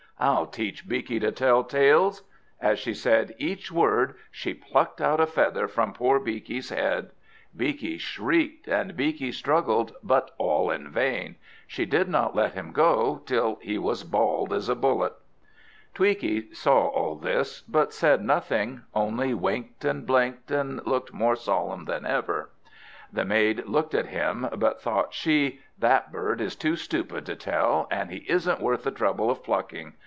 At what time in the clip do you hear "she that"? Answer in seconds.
25.15-26.11